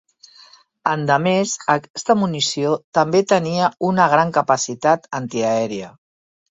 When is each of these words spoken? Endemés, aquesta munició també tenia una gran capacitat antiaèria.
Endemés, 0.91 1.53
aquesta 1.75 2.17
munició 2.23 2.73
també 3.01 3.23
tenia 3.35 3.71
una 3.93 4.11
gran 4.17 4.37
capacitat 4.41 5.09
antiaèria. 5.23 5.97